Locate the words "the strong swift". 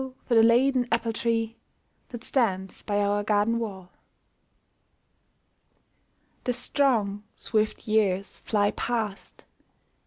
6.45-7.87